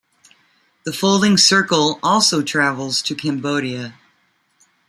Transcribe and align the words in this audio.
The 0.83 0.93
Folding 0.93 1.37
Circle 1.37 1.99
also 2.01 2.41
travels 2.41 3.03
to 3.03 3.13
Cambodia. 3.13 3.99